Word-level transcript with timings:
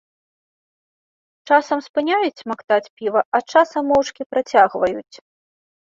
Часам 1.49 1.79
спыняюць 1.89 2.41
смактаць 2.43 2.89
піва, 2.97 3.21
а 3.37 3.45
часам 3.51 3.83
моўчкі 3.91 4.21
працягваюць. 4.33 5.15